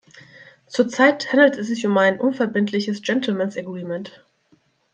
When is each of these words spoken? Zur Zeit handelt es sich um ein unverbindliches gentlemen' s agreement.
Zur 0.65 0.87
Zeit 0.87 1.31
handelt 1.31 1.55
es 1.57 1.67
sich 1.67 1.85
um 1.85 1.95
ein 1.99 2.19
unverbindliches 2.19 3.03
gentlemen' 3.03 3.49
s 3.49 3.57
agreement. 3.57 4.25